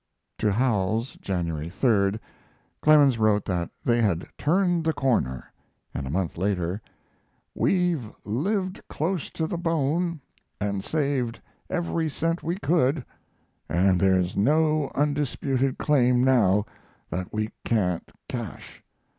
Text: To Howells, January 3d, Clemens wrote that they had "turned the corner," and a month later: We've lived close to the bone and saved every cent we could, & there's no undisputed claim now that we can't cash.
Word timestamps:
To 0.39 0.51
Howells, 0.51 1.13
January 1.21 1.69
3d, 1.69 2.19
Clemens 2.81 3.19
wrote 3.19 3.45
that 3.45 3.69
they 3.85 4.01
had 4.01 4.25
"turned 4.35 4.83
the 4.83 4.93
corner," 4.93 5.53
and 5.93 6.07
a 6.07 6.09
month 6.09 6.39
later: 6.39 6.81
We've 7.53 8.09
lived 8.25 8.81
close 8.89 9.29
to 9.29 9.45
the 9.45 9.59
bone 9.59 10.19
and 10.59 10.83
saved 10.83 11.39
every 11.69 12.09
cent 12.09 12.41
we 12.41 12.55
could, 12.57 13.05
& 13.37 13.67
there's 13.69 14.35
no 14.35 14.89
undisputed 14.95 15.77
claim 15.77 16.23
now 16.23 16.65
that 17.11 17.31
we 17.31 17.51
can't 17.63 18.11
cash. 18.27 18.81